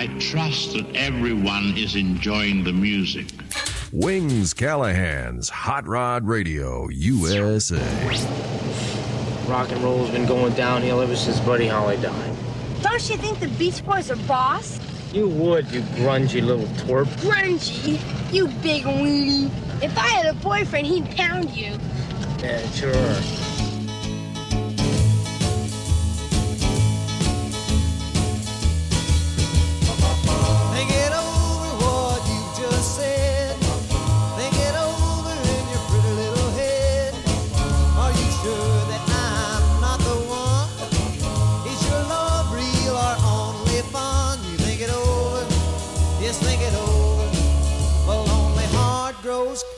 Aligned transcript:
I 0.00 0.06
trust 0.18 0.72
that 0.72 0.96
everyone 0.96 1.74
is 1.76 1.94
enjoying 1.94 2.64
the 2.64 2.72
music. 2.72 3.26
Wings 3.92 4.54
Callahan's 4.54 5.50
Hot 5.50 5.86
Rod 5.86 6.26
Radio 6.26 6.88
USA. 6.88 7.76
Rock 9.46 9.70
and 9.70 9.82
roll 9.82 10.06
has 10.06 10.10
been 10.10 10.24
going 10.24 10.54
downhill 10.54 11.02
ever 11.02 11.14
since 11.14 11.38
Buddy 11.40 11.66
Holly 11.66 11.98
died. 11.98 12.34
Don't 12.80 13.10
you 13.10 13.18
think 13.18 13.40
the 13.40 13.48
Beach 13.48 13.84
Boys 13.84 14.10
are 14.10 14.16
boss? 14.26 14.80
You 15.12 15.28
would, 15.28 15.70
you 15.70 15.82
grungy 15.82 16.42
little 16.42 16.64
twerp. 16.82 17.04
Grungy? 17.18 18.00
You 18.32 18.46
big 18.62 18.84
weenie. 18.84 19.50
If 19.82 19.98
I 19.98 20.06
had 20.06 20.34
a 20.34 20.38
boyfriend, 20.38 20.86
he'd 20.86 21.10
pound 21.10 21.50
you. 21.50 21.76
Yeah, 22.38 22.66
sure. 22.70 23.49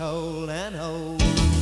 cold 0.03 0.51
and 0.51 0.75
old. 0.81 1.62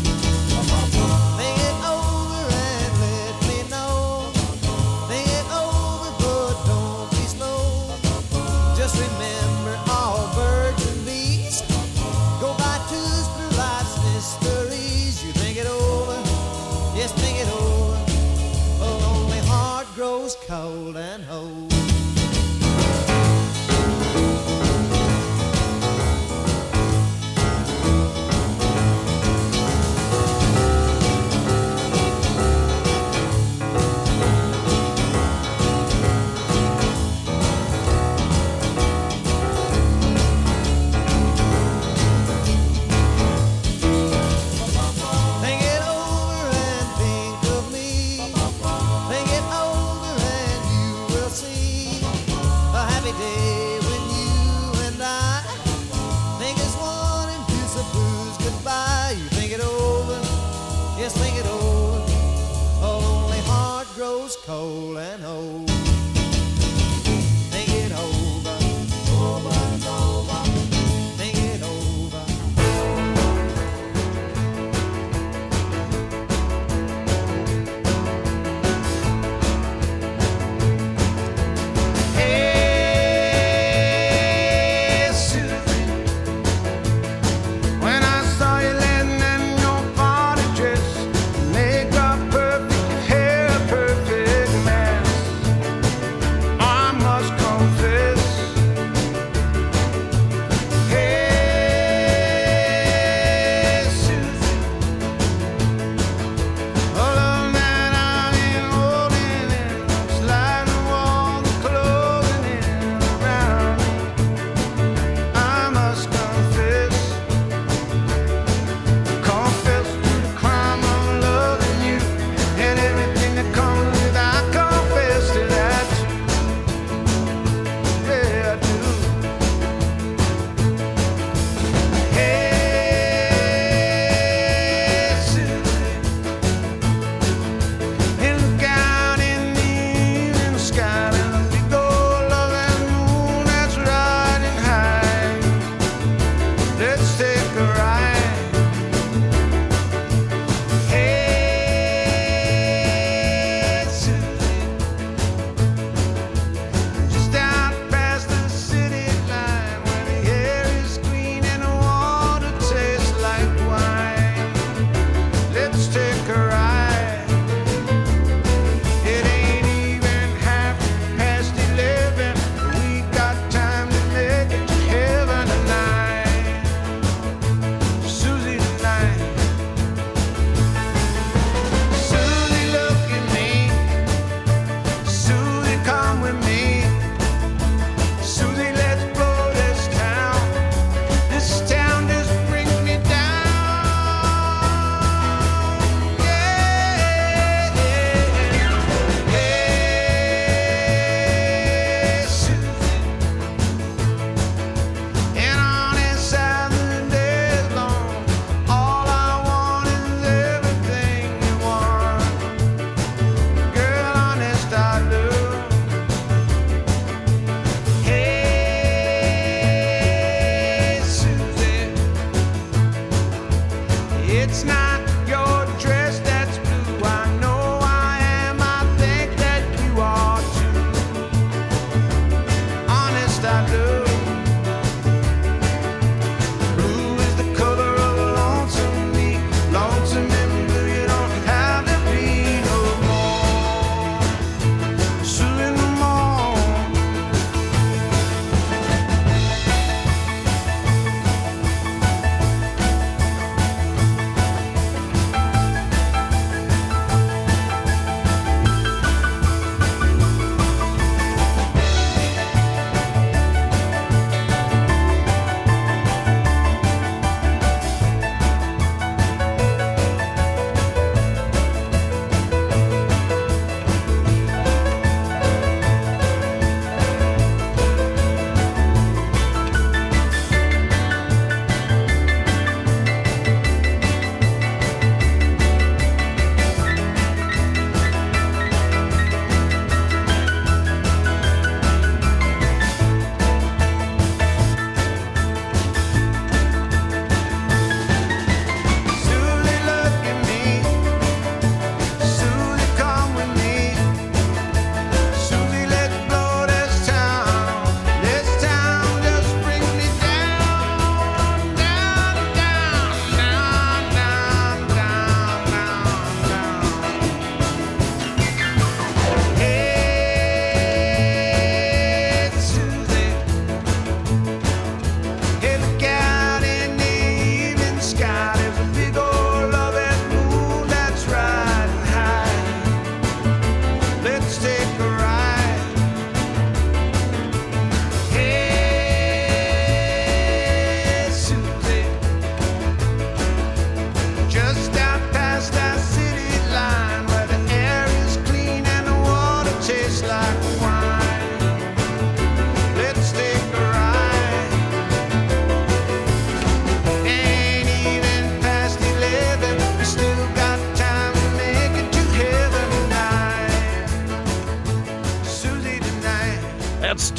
old 64.61 64.99
and 64.99 65.25
old. 65.25 65.60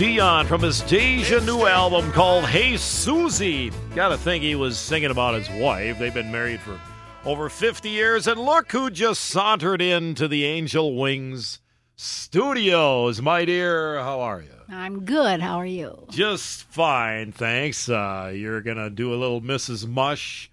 Dion 0.02 0.48
from 0.48 0.64
his 0.64 0.82
Déjà 0.82 1.46
Nu 1.46 1.68
album 1.68 2.12
called 2.12 2.46
Hey 2.46 2.76
Susie. 2.76 3.72
Gotta 3.94 4.18
think 4.18 4.44
he 4.44 4.56
was 4.56 4.76
singing 4.76 5.12
about 5.12 5.36
his 5.36 5.48
wife. 5.62 6.00
They've 6.00 6.12
been 6.12 6.32
married 6.32 6.60
for 6.60 6.80
over 7.24 7.50
50 7.50 7.88
years. 7.88 8.26
And 8.26 8.42
look 8.42 8.72
who 8.72 8.90
just 8.90 9.22
sauntered 9.22 9.80
into 9.80 10.28
the 10.28 10.44
Angel 10.44 10.96
Wings 10.96 11.60
studios. 11.96 13.22
My 13.22 13.46
dear, 13.46 14.00
how 14.00 14.22
are 14.22 14.42
you? 14.42 14.56
I'm 14.70 15.06
good. 15.06 15.40
How 15.40 15.58
are 15.58 15.68
you? 15.68 16.08
Just 16.10 16.64
fine, 16.64 17.32
thanks. 17.32 17.88
Uh, 17.88 18.32
you're 18.34 18.62
gonna 18.62 18.90
do 18.90 19.14
a 19.14 19.18
little 19.18 19.40
Mrs. 19.40 19.88
Mush 19.88 20.50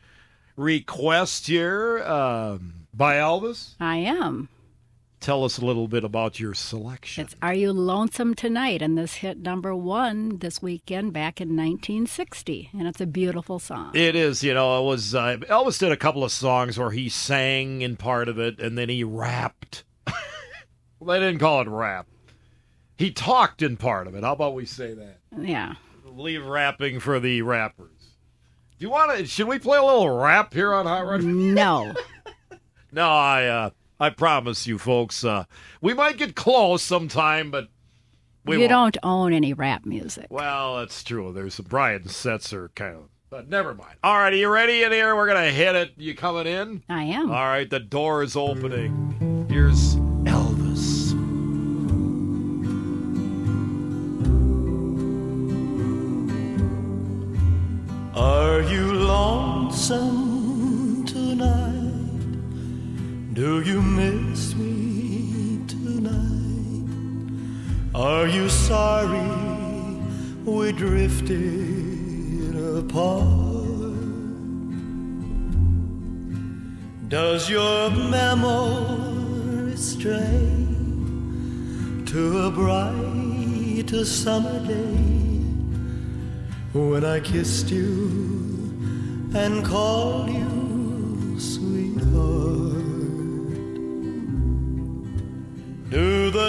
request 0.59 1.47
here 1.47 2.03
um, 2.03 2.87
by 2.93 3.15
Elvis. 3.15 3.77
I 3.81 3.97
am. 3.97 4.51
Tell 5.21 5.45
us 5.45 5.59
a 5.59 5.65
little 5.65 5.89
bit 5.89 6.05
about 6.05 6.39
your 6.39 6.55
selection. 6.55 7.25
It's 7.25 7.35
Are 7.43 7.53
You 7.53 7.73
Lonesome 7.73 8.35
Tonight? 8.35 8.81
And 8.81 8.97
this 8.97 9.15
hit 9.15 9.39
number 9.39 9.75
one 9.75 10.39
this 10.39 10.63
weekend 10.63 11.13
back 11.13 11.41
in 11.41 11.49
1960. 11.49 12.71
And 12.73 12.87
it's 12.87 13.01
a 13.01 13.07
beautiful 13.07 13.59
song. 13.59 13.91
It 13.95 14.15
is, 14.15 14.45
you 14.45 14.55
know, 14.55 14.81
it 14.81 14.87
was 14.87 15.17
uh, 15.17 15.39
Elvis 15.41 15.81
did 15.81 15.91
a 15.91 15.97
couple 15.97 16.23
of 16.23 16.31
songs 16.31 16.79
where 16.79 16.93
he 16.93 17.09
sang 17.09 17.83
in 17.83 17.97
part 17.97 18.29
of 18.29 18.39
it 18.39 18.61
and 18.61 18.79
then 18.79 18.89
he 18.89 19.03
rapped. 19.03 19.83
well, 20.07 21.19
they 21.19 21.27
didn't 21.27 21.41
call 21.41 21.63
it 21.63 21.69
rap. 21.69 22.07
He 22.97 23.11
talked 23.11 23.61
in 23.61 23.77
part 23.77 24.07
of 24.07 24.15
it. 24.15 24.23
How 24.23 24.33
about 24.33 24.55
we 24.55 24.67
say 24.67 24.95
that? 24.95 25.19
Yeah. 25.37 25.75
Leave 26.05 26.47
rapping 26.47 27.01
for 27.01 27.19
the 27.19 27.43
rappers. 27.43 28.15
Do 28.79 28.85
you 28.85 28.91
want 28.91 29.19
to? 29.19 29.27
Should 29.27 29.49
we 29.49 29.59
play 29.59 29.79
a 29.79 29.83
little 29.83 30.11
rap 30.11 30.55
here 30.55 30.73
on 30.73 30.87
Hot 30.87 31.05
Rod? 31.07 31.25
No. 31.25 31.93
no, 32.93 33.09
I 33.09 33.47
uh, 33.47 33.71
I 34.01 34.11
promise 34.11 34.67
you, 34.67 34.79
folks. 34.79 35.25
Uh, 35.25 35.45
we 35.81 35.93
might 35.95 36.17
get 36.19 36.35
close 36.37 36.83
sometime, 36.83 37.51
but 37.51 37.69
we 38.45 38.55
you 38.57 38.61
won't. 38.69 38.71
don't 38.71 38.97
own 39.03 39.33
any 39.33 39.53
rap 39.53 39.85
music. 39.85 40.27
Well, 40.31 40.79
that's 40.79 41.03
true. 41.03 41.33
There's 41.33 41.55
some 41.55 41.67
Brian 41.69 42.05
Setzer 42.05 42.69
kind 42.75 42.97
of, 42.97 43.09
but 43.29 43.49
never 43.49 43.75
mind. 43.75 43.97
All 44.05 44.17
right, 44.17 44.33
are 44.33 44.37
you 44.37 44.49
ready 44.49 44.83
in 44.85 44.93
here? 44.93 45.17
We're 45.17 45.27
gonna 45.27 45.51
hit 45.51 45.75
it. 45.75 45.93
You 45.97 46.15
coming 46.15 46.47
in? 46.47 46.83
I 46.89 47.03
am. 47.05 47.31
All 47.31 47.45
right, 47.45 47.69
the 47.69 47.81
door 47.81 48.23
is 48.23 48.37
opening. 48.37 49.47
Here's 49.51 49.97
Elvis. 50.25 51.09
Are 58.15 58.61
you 58.63 58.93
lonesome 58.93 60.28
Do 63.39 63.61
you 63.61 63.81
miss 63.81 64.57
me 64.57 65.61
tonight? 65.69 66.91
Are 67.95 68.27
you 68.27 68.49
sorry 68.49 69.31
we 70.45 70.73
drifted 70.73 72.57
apart? 72.81 73.95
Does 77.07 77.49
your 77.49 77.91
memory 77.91 79.77
stray 79.77 80.67
to 82.07 82.39
a 82.47 82.51
bright 82.51 83.91
summer 84.05 84.59
day? 84.67 85.05
when 86.75 87.05
I 87.05 87.21
kissed 87.21 87.71
you 87.71 88.11
and 89.33 89.65
called 89.65 90.29
you 90.29 90.48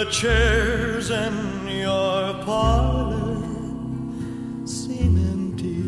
the 0.04 0.10
chairs 0.10 1.10
in 1.10 1.68
your 1.68 2.32
parlor 2.44 3.36
seem 4.64 5.12
empty 5.34 5.82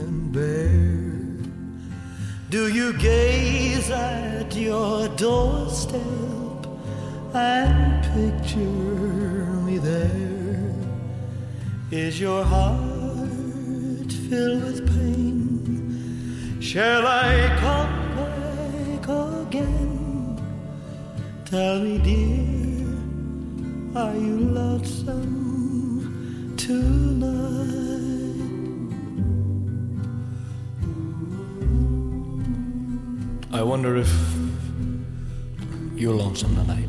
and 0.00 0.32
bare? 0.32 1.44
Do 2.48 2.72
you 2.72 2.94
gaze 2.94 3.90
at 3.90 4.56
your 4.56 5.08
doorstep 5.08 6.00
and 7.34 8.02
picture 8.16 9.44
me 9.66 9.76
there? 9.76 10.74
Is 11.90 12.18
your 12.18 12.42
heart 12.44 14.10
filled 14.30 14.62
with 14.64 14.80
pain? 14.94 16.56
Shall 16.60 17.06
I 17.06 17.32
come 17.60 17.96
back 18.16 19.06
again? 19.42 19.78
Tell 21.44 21.78
me, 21.80 21.98
dear, 21.98 22.57
are 23.98 24.14
you 24.14 24.38
lonesome 24.38 25.26
tonight? 26.56 27.26
I 33.52 33.60
wonder 33.60 33.96
if 33.96 34.08
you're 35.96 36.14
lonesome 36.14 36.54
tonight. 36.54 36.86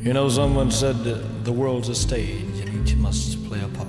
You 0.00 0.12
know, 0.12 0.28
someone 0.28 0.70
said 0.70 1.02
the 1.02 1.52
world's 1.52 1.88
a 1.88 1.94
stage 1.96 2.60
and 2.60 2.88
each 2.88 2.94
must 2.94 3.44
play 3.48 3.60
a 3.60 3.68
part. 3.76 3.88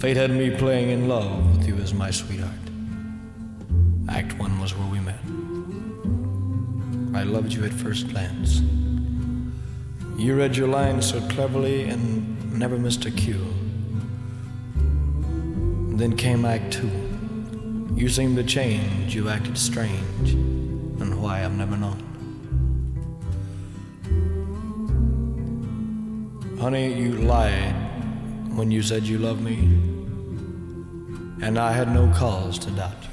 Fate 0.00 0.18
had 0.18 0.30
me 0.32 0.50
playing 0.54 0.90
in 0.90 1.08
love 1.08 1.56
with 1.56 1.66
you 1.66 1.76
as 1.76 1.94
my 1.94 2.10
sweetheart. 2.10 2.52
Act 4.10 4.38
one 4.38 4.60
was 4.60 4.76
where 4.76 4.88
we 4.88 5.00
met. 5.00 5.20
I 7.18 7.22
loved 7.22 7.54
you 7.54 7.64
at 7.64 7.72
first 7.72 8.10
glance. 8.10 8.60
You 10.20 10.36
read 10.36 10.54
your 10.54 10.68
lines 10.68 11.08
so 11.08 11.20
cleverly 11.28 11.84
and 11.84 12.58
never 12.58 12.76
missed 12.78 13.06
a 13.06 13.10
cue. 13.10 13.42
Then 15.96 16.14
came 16.14 16.44
Act 16.44 16.74
two. 16.74 16.90
You 17.94 18.10
seemed 18.10 18.36
to 18.36 18.44
change, 18.44 19.14
you 19.14 19.30
acted 19.30 19.56
strange, 19.56 20.32
and 20.32 21.22
why 21.22 21.42
I've 21.42 21.56
never 21.56 21.74
known. 21.74 22.04
Honey, 26.60 26.92
you 26.92 27.12
lied 27.12 27.74
when 28.54 28.70
you 28.70 28.82
said 28.82 29.04
you 29.04 29.16
loved 29.16 29.40
me, 29.40 29.56
and 31.42 31.58
I 31.58 31.72
had 31.72 31.94
no 31.94 32.12
cause 32.14 32.58
to 32.58 32.70
doubt 32.72 32.92
you. 33.02 33.08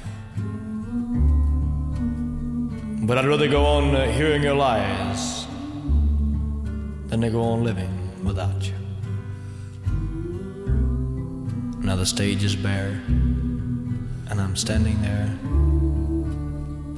But 3.06 3.16
I'd 3.16 3.24
rather 3.26 3.48
go 3.48 3.64
on 3.64 3.94
hearing 4.12 4.42
your 4.42 4.56
lies 4.56 5.37
than 7.08 7.20
to 7.22 7.30
go 7.30 7.42
on 7.42 7.64
living 7.64 8.24
without 8.24 8.66
you. 8.66 8.74
Now 11.80 11.96
the 11.96 12.06
stage 12.06 12.44
is 12.44 12.54
bare, 12.54 13.00
and 14.28 14.40
I'm 14.40 14.54
standing 14.56 15.00
there 15.00 15.30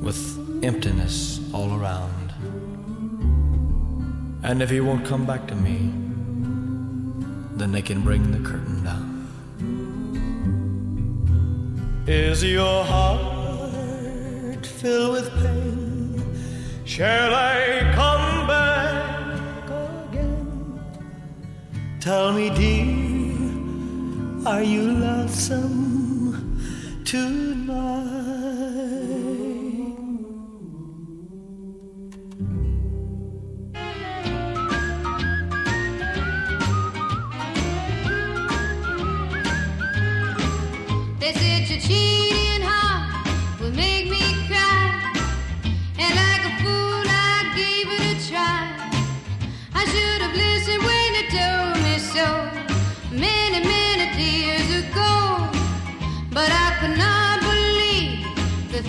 with 0.03 0.19
emptiness 0.65 1.41
all 1.55 1.81
around. 1.81 2.33
And 4.43 4.63
if 4.63 4.71
he 4.71 4.81
won't 4.81 5.05
come 5.07 5.25
back 5.25 5.47
to 5.47 5.55
me, 5.55 5.93
then 7.57 7.71
they 7.71 7.83
can 7.83 8.03
bring 8.03 8.33
the 8.33 8.39
curtain 8.49 8.83
down. 8.83 9.29
Is 12.07 12.43
your 12.43 12.83
heart 12.85 14.67
filled 14.67 15.13
with 15.13 15.31
pain? 15.35 16.21
Shall 16.85 17.33
I 17.33 17.93
come 17.95 18.49
back 18.49 18.70
Tell 22.01 22.33
me, 22.33 22.49
dear, 22.49 22.87
are 24.47 24.63
you 24.63 24.91
lonesome 24.91 26.59
tonight? 27.05 28.17
They 41.19 41.33
said 41.35 41.69
your 41.69 41.81
cheating 41.81 42.30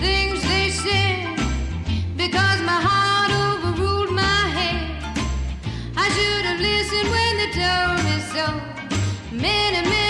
things 0.02 0.42
they 0.42 0.68
said 0.84 1.36
because 2.16 2.58
my 2.70 2.80
heart 2.88 3.30
overruled 3.46 4.10
my 4.10 4.42
head. 4.58 4.80
I 6.04 6.06
should 6.14 6.44
have 6.50 6.60
listened 6.70 7.08
when 7.16 7.32
they 7.40 7.50
told 7.62 7.98
me 8.08 8.16
so 8.34 8.44
many, 9.46 9.80
many 9.88 10.01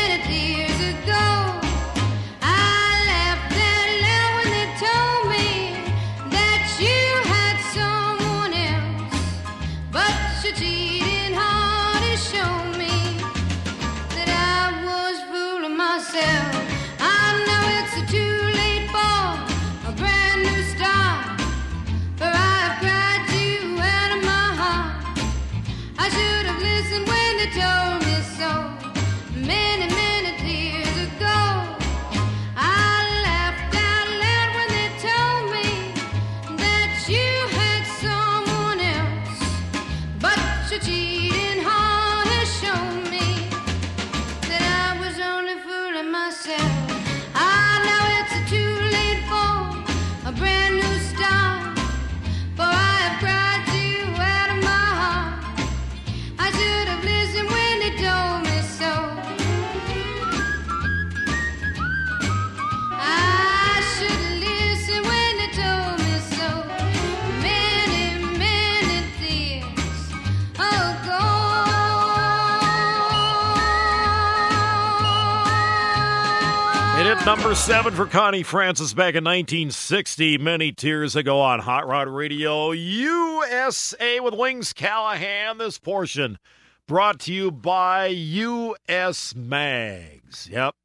number 77.42 77.56
seven 77.56 77.92
for 77.92 78.06
Connie 78.06 78.44
Francis 78.44 78.94
back 78.94 79.16
in 79.16 79.24
1960, 79.24 80.38
many 80.38 80.70
tears 80.70 81.16
ago 81.16 81.40
on 81.40 81.58
Hot 81.58 81.88
Rod 81.88 82.06
Radio 82.06 82.70
USA 82.70 84.20
with 84.20 84.32
Wings 84.32 84.72
Callahan. 84.72 85.58
This 85.58 85.76
portion 85.76 86.38
brought 86.86 87.18
to 87.20 87.32
you 87.32 87.50
by 87.50 88.06
US 88.06 89.34
Mags. 89.34 90.48
Yep. 90.52 90.76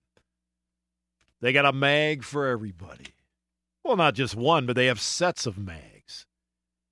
They 1.41 1.53
got 1.53 1.67
a 1.67 1.71
mag 1.71 2.23
for 2.23 2.47
everybody. 2.47 3.13
Well, 3.83 3.95
not 3.95 4.15
just 4.15 4.35
one, 4.35 4.65
but 4.65 4.75
they 4.75 4.87
have 4.87 4.99
sets 4.99 5.45
of 5.45 5.59
mags. 5.59 6.25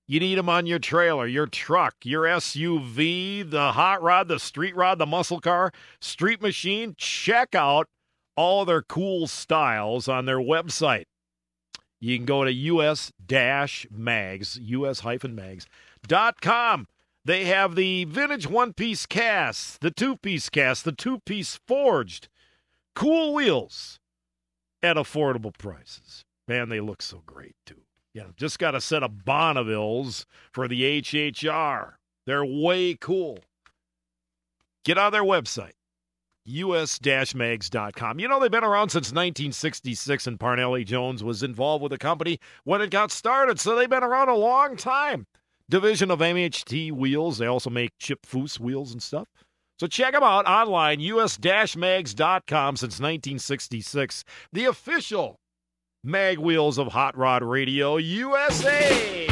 You 0.05 0.19
need 0.19 0.37
them 0.37 0.47
on 0.47 0.67
your 0.67 0.77
trailer, 0.77 1.25
your 1.25 1.47
truck, 1.47 1.95
your 2.03 2.25
SUV, 2.25 3.49
the 3.49 3.71
hot 3.71 4.03
rod, 4.03 4.27
the 4.27 4.39
street 4.39 4.75
rod, 4.75 4.99
the 4.99 5.07
muscle 5.07 5.39
car, 5.39 5.71
street 5.99 6.39
machine. 6.39 6.93
Check 6.99 7.55
out 7.55 7.87
all 8.35 8.65
their 8.65 8.81
cool 8.81 9.27
styles 9.27 10.07
on 10.07 10.25
their 10.25 10.39
website. 10.39 11.05
You 11.99 12.17
can 12.17 12.25
go 12.25 12.43
to 12.43 12.51
us-mags, 12.79 13.87
us-mags.com. 14.59 15.67
They 17.23 17.45
have 17.45 17.75
the 17.75 18.03
vintage 18.05 18.47
one-piece 18.47 19.05
cast, 19.07 19.81
the 19.81 19.89
two-piece 19.89 20.49
cast, 20.49 20.85
the 20.85 20.91
two-piece 20.91 21.59
forged, 21.65 22.27
cool 22.93 23.33
wheels 23.33 23.99
at 24.83 24.97
affordable 24.97 25.57
prices. 25.57 26.23
Man, 26.47 26.69
they 26.69 26.79
look 26.79 27.01
so 27.01 27.23
great 27.25 27.55
too. 27.65 27.81
Yeah, 28.13 28.25
just 28.37 28.59
got 28.59 28.75
a 28.75 28.81
set 28.81 29.01
of 29.01 29.25
Bonnevilles 29.25 30.25
for 30.53 30.67
the 30.67 31.01
HHR. 31.01 31.93
They're 32.27 32.45
way 32.45 32.93
cool. 32.93 33.39
Get 34.83 34.99
on 34.99 35.11
their 35.11 35.23
website, 35.23 35.73
us-mags.com. 36.45 38.19
You 38.19 38.27
know, 38.27 38.39
they've 38.39 38.51
been 38.51 38.63
around 38.63 38.89
since 38.89 39.07
1966, 39.07 40.27
and 40.27 40.39
Parnelli 40.39 40.85
Jones 40.85 41.23
was 41.23 41.43
involved 41.43 41.81
with 41.81 41.91
the 41.91 41.97
company 41.97 42.39
when 42.63 42.81
it 42.81 42.91
got 42.91 43.11
started, 43.11 43.59
so 43.59 43.75
they've 43.75 43.89
been 43.89 44.03
around 44.03 44.29
a 44.29 44.35
long 44.35 44.77
time. 44.77 45.25
Division 45.69 46.11
of 46.11 46.19
MHT 46.19 46.91
wheels. 46.91 47.39
They 47.39 47.47
also 47.47 47.69
make 47.69 47.91
Chip 47.99 48.25
Foose 48.25 48.59
wheels 48.59 48.91
and 48.91 49.01
stuff. 49.01 49.27
So 49.79 49.87
check 49.87 50.13
them 50.13 50.23
out 50.23 50.45
online, 50.45 51.01
us-mags.com 51.01 52.75
since 52.77 52.99
1966. 52.99 54.23
The 54.53 54.65
official 54.65 55.39
mag 56.03 56.37
wheels 56.37 56.77
of 56.77 56.89
Hot 56.89 57.17
Rod 57.17 57.41
Radio 57.41 57.97
USA. 57.97 59.24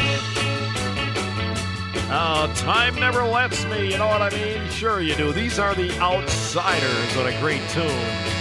Oh, 2.09 2.51
time 2.55 2.95
never 2.95 3.23
lets 3.23 3.65
me. 3.65 3.91
You 3.91 3.97
know 3.97 4.07
what 4.07 4.21
I 4.21 4.29
mean? 4.29 4.69
Sure 4.69 5.01
you 5.01 5.15
do. 5.15 5.31
These 5.31 5.59
are 5.59 5.73
the 5.73 5.91
Outsiders. 5.99 7.15
What 7.15 7.27
a 7.27 7.37
great 7.39 7.67
tune. 7.69 8.33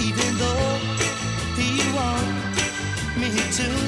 Even 0.00 0.38
though 0.38 0.78
he 1.56 1.80
want 1.94 2.26
me 3.16 3.30
to. 3.52 3.85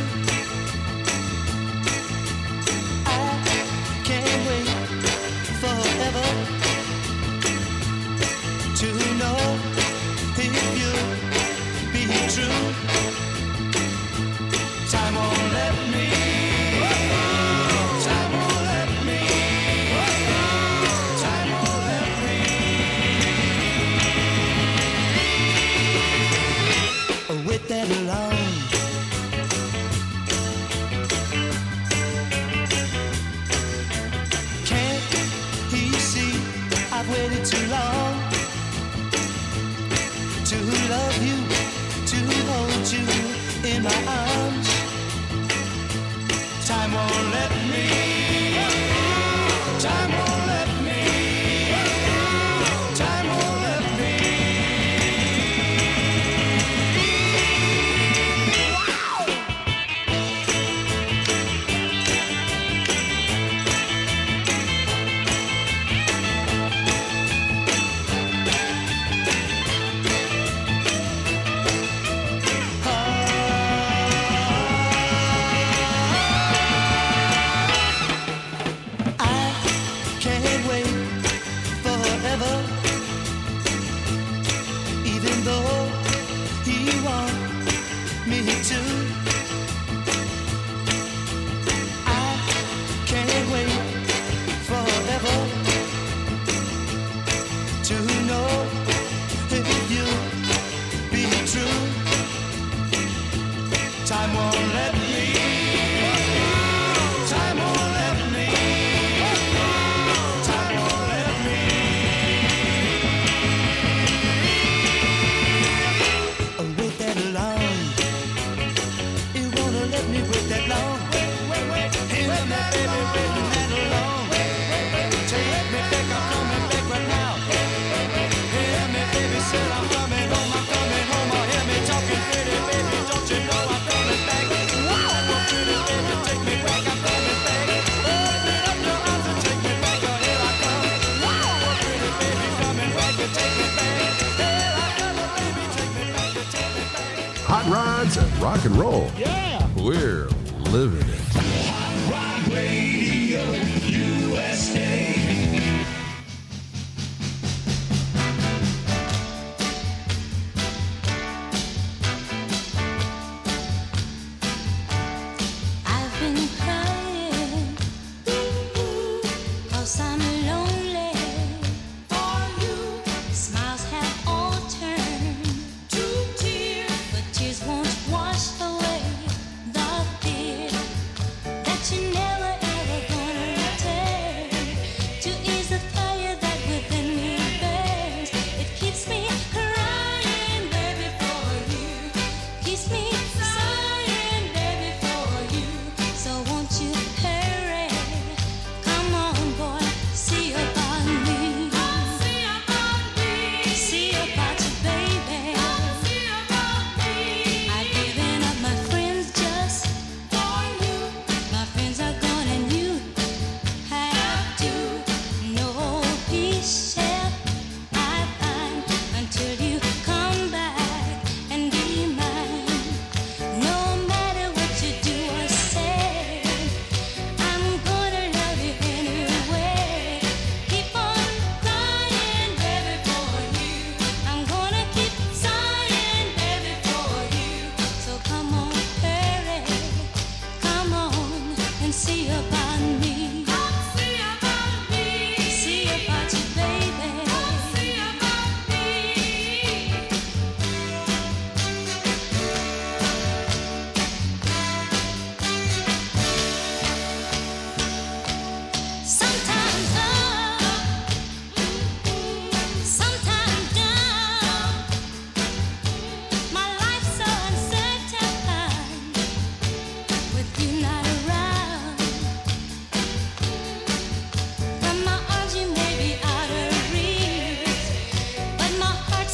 Rock 148.48 148.64
and 148.64 148.76
roll. 148.76 149.10
Yeah. 149.18 149.68
We're 149.76 150.26
living 150.70 151.06
it. 151.06 151.20
I've 151.36 152.87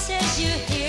says 0.06 0.38
you're 0.38 0.50
here. 0.68 0.83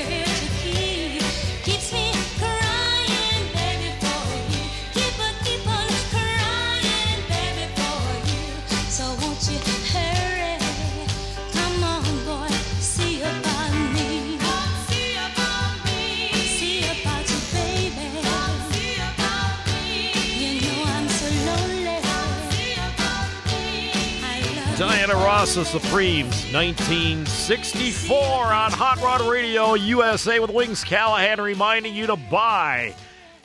The 25.45 25.63
Supremes, 25.63 26.51
1964 26.53 28.17
on 28.17 28.71
Hot 28.71 28.99
Rod 28.99 29.21
Radio 29.21 29.75
USA 29.75 30.39
with 30.39 30.49
Wings 30.49 30.84
Callahan 30.84 31.39
reminding 31.39 31.93
you 31.93 32.08
to 32.08 32.15
buy 32.15 32.95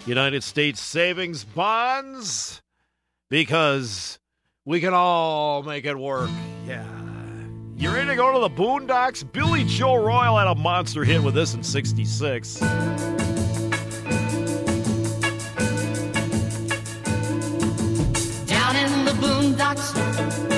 United 0.07 0.43
States 0.43 0.81
savings 0.81 1.45
bonds 1.45 2.63
because 3.29 4.19
we 4.65 4.81
can 4.81 4.95
all 4.95 5.63
make 5.63 5.85
it 5.85 5.95
work. 5.97 6.31
Yeah. 6.67 6.87
you're 7.77 7.93
ready 7.93 8.09
to 8.09 8.17
go 8.17 8.33
to 8.33 8.41
the 8.41 8.49
boondocks? 8.49 9.31
Billy 9.31 9.65
Joe 9.65 9.97
Royal 9.97 10.39
had 10.39 10.49
a 10.49 10.55
monster 10.55 11.05
hit 11.05 11.23
with 11.23 11.35
this 11.35 11.53
in 11.53 11.63
66. 11.63 12.55
Down 12.61 12.97
in 18.75 19.05
the 19.05 19.13
boondocks 19.21 20.50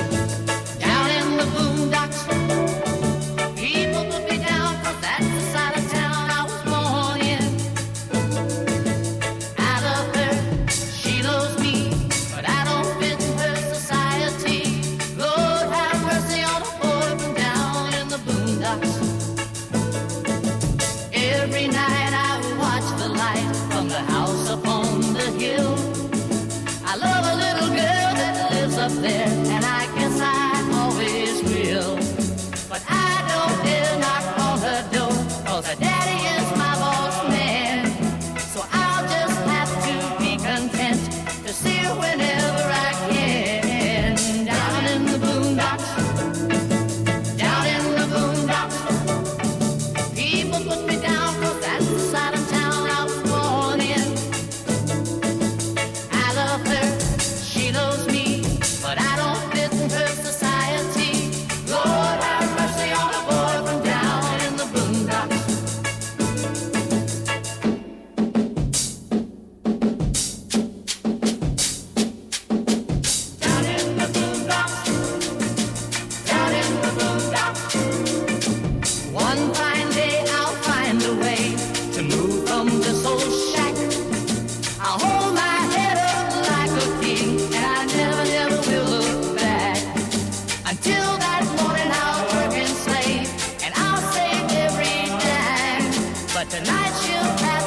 But 96.43 96.49
tonight 96.49 96.91
you'll 97.07 97.47
have 97.47 97.62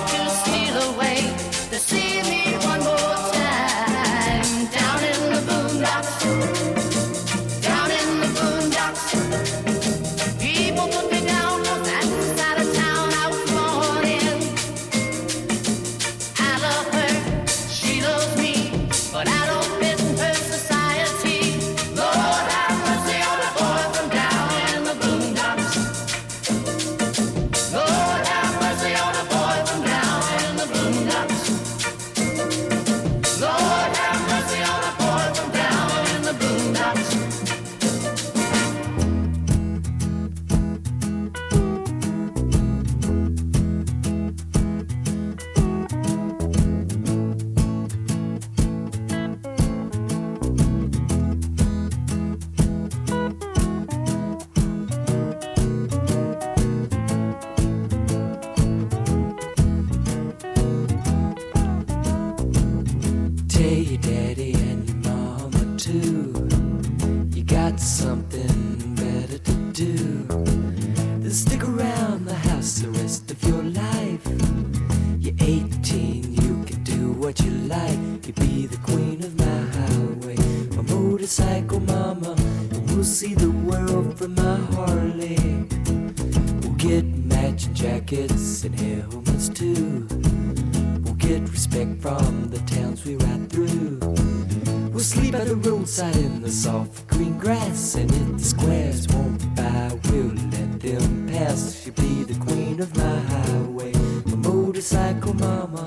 She'll 101.57 101.95
be 101.95 102.23
the 102.23 102.39
queen 102.45 102.81
of 102.81 102.95
my 102.99 103.19
highway. 103.33 103.93
My 104.27 104.37
motorcycle 104.37 105.33
mama. 105.33 105.87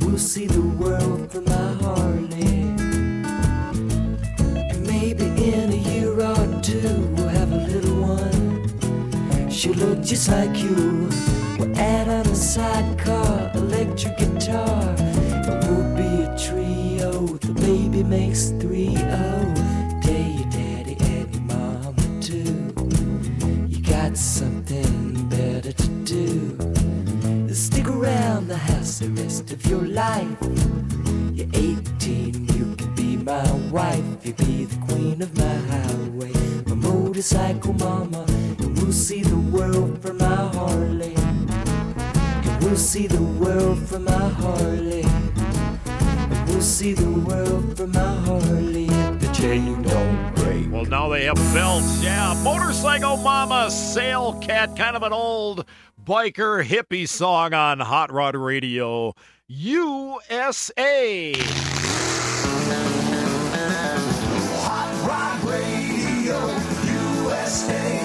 We'll 0.00 0.16
see 0.16 0.46
the 0.46 0.62
world 0.62 1.32
from 1.32 1.44
my 1.46 1.72
Harley. 1.82 2.62
Maybe 4.86 5.26
in 5.52 5.72
a 5.72 5.80
year 5.90 6.12
or 6.20 6.62
two 6.62 7.12
we'll 7.16 7.28
have 7.28 7.50
a 7.50 7.62
little 7.66 8.00
one. 8.00 9.50
She'll 9.50 9.74
look 9.74 10.02
just 10.04 10.28
like 10.28 10.56
you. 10.56 11.08
We'll 11.58 11.76
add 11.76 12.08
on 12.08 12.24
a 12.24 12.36
sidecar, 12.36 13.50
electric 13.54 14.18
guitar. 14.18 14.94
It 15.50 15.68
will 15.68 15.96
be 15.96 16.10
a 16.22 16.38
trio. 16.38 17.26
The 17.38 17.54
baby 17.54 18.04
makes 18.04 18.50
three. 18.50 18.77
your 29.68 29.86
life. 29.86 30.36
You're 31.34 31.46
18, 31.52 32.46
you 32.56 32.74
can 32.76 32.94
be 32.94 33.16
my 33.16 33.50
wife. 33.70 34.02
You 34.24 34.32
be 34.32 34.64
the 34.64 34.76
queen 34.86 35.20
of 35.20 35.36
my 35.36 35.56
highway, 35.72 36.32
my 36.66 36.74
motorcycle 36.74 37.74
mama. 37.74 38.24
And 38.28 38.78
we'll 38.78 38.92
see 38.92 39.22
the 39.22 39.36
world 39.36 40.00
from 40.00 40.18
my 40.18 40.48
Harley. 40.54 41.14
And 41.16 42.64
we'll 42.64 42.76
see 42.76 43.06
the 43.06 43.22
world 43.22 43.78
from 43.86 44.04
my 44.04 44.28
Harley. 44.40 45.02
And 45.04 46.48
we'll 46.48 46.62
see 46.62 46.94
the 46.94 47.10
world 47.10 47.76
from 47.76 47.92
my 47.92 48.14
Harley. 48.26 48.86
The 48.86 49.30
chain 49.34 49.66
you 49.66 49.82
don't. 49.82 50.38
Well, 50.70 50.84
now 50.84 51.08
they 51.08 51.24
have 51.24 51.36
belts. 51.52 52.02
Yeah, 52.04 52.40
motorcycle 52.44 53.16
mama, 53.16 53.66
Sailcat, 53.68 54.76
kind 54.76 54.94
of 54.94 55.02
an 55.02 55.12
old 55.12 55.64
biker 56.04 56.64
hippie 56.64 57.08
song 57.08 57.52
on 57.52 57.80
Hot 57.80 58.12
Rod 58.12 58.36
Radio. 58.36 59.14
USA. 59.50 61.32
Hot 64.60 65.08
Rod 65.08 65.42
Radio 65.48 66.38
USA. 67.32 68.04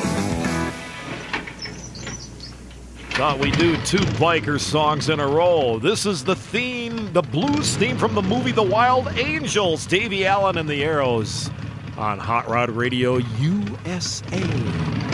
Thought 3.10 3.39
we 3.41 3.51
do 3.51 3.75
two 3.84 3.97
biker 3.97 4.58
songs 4.58 5.10
in 5.10 5.19
a 5.19 5.27
row. 5.27 5.79
This 5.79 6.06
is 6.06 6.23
the 6.23 6.38
theme, 6.38 7.12
the 7.12 7.21
blues 7.21 7.75
theme 7.75 7.97
from 7.97 8.15
the 8.15 8.21
movie 8.21 8.53
The 8.53 8.63
Wild 8.63 9.10
Angels, 9.17 9.86
Davie 9.86 10.25
Allan 10.25 10.58
and 10.58 10.69
the 10.69 10.82
Arrows 10.82 11.49
on 11.97 12.19
Hot 12.19 12.47
Rod 12.47 12.69
Radio 12.69 13.17
USA. 13.17 15.12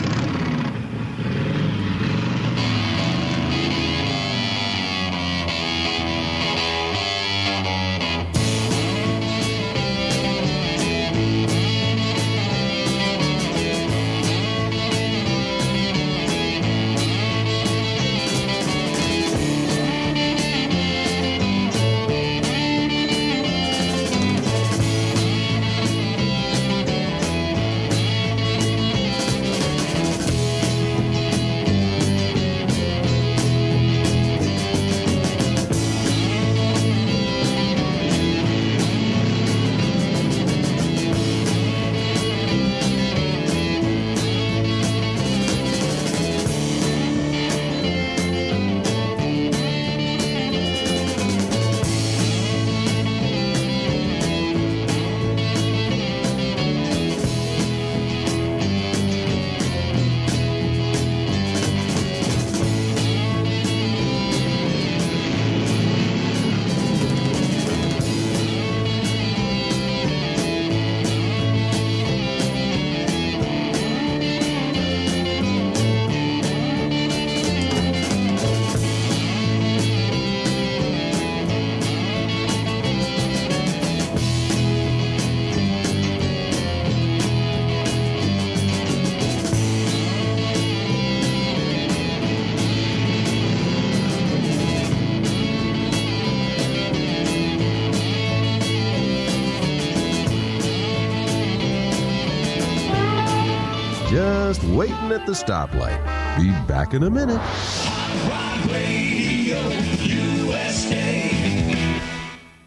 At 105.12 105.26
the 105.26 105.32
stoplight. 105.32 105.98
Be 106.36 106.50
back 106.66 106.94
in 106.94 107.02
a 107.02 107.10
minute. 107.10 108.49